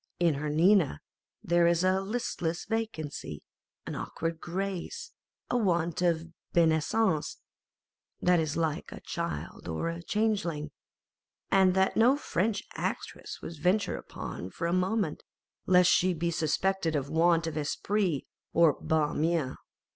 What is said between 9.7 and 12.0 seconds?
a changeling, and that